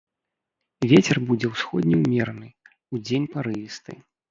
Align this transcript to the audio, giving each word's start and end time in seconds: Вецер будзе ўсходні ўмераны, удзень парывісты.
Вецер 0.91 1.17
будзе 1.33 1.51
ўсходні 1.51 1.95
ўмераны, 2.01 2.51
удзень 2.97 3.31
парывісты. 3.37 4.01